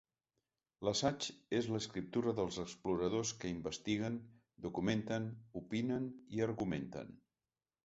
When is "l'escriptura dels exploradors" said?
1.75-3.35